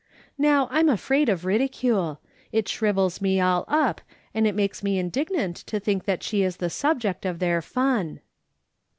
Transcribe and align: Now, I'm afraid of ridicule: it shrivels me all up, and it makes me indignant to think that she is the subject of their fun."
Now, 0.39 0.67
I'm 0.71 0.89
afraid 0.89 1.29
of 1.29 1.45
ridicule: 1.45 2.19
it 2.51 2.67
shrivels 2.67 3.21
me 3.21 3.39
all 3.39 3.65
up, 3.67 4.01
and 4.33 4.47
it 4.47 4.55
makes 4.55 4.81
me 4.81 4.97
indignant 4.97 5.57
to 5.67 5.79
think 5.79 6.05
that 6.05 6.23
she 6.23 6.41
is 6.41 6.57
the 6.57 6.71
subject 6.71 7.23
of 7.23 7.37
their 7.37 7.61
fun." 7.61 8.19